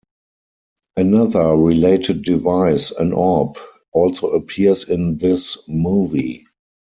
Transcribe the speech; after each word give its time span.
Another 0.97 1.55
related 1.55 2.23
device, 2.23 2.89
an 2.89 3.13
orb, 3.13 3.57
also 3.91 4.31
appears 4.31 4.89
in 4.89 5.19
this 5.19 5.59
movie. 5.69 6.43